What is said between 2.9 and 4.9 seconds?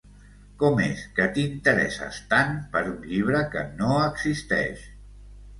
un llibre que no existeix?